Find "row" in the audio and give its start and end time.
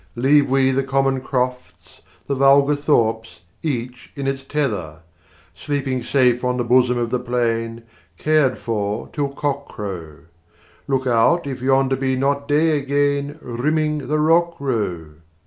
14.59-15.17